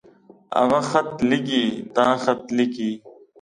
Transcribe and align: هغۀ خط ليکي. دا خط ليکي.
هغۀ 0.57 0.79
خط 0.89 1.11
ليکي. 1.29 1.63
دا 1.95 2.05
خط 2.23 2.43
ليکي. 2.57 2.91